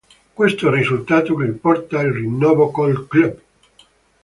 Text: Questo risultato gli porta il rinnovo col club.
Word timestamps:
Questo 0.33 0.71
risultato 0.71 1.39
gli 1.43 1.51
porta 1.51 2.01
il 2.01 2.11
rinnovo 2.11 2.71
col 2.71 3.05
club. 3.07 3.39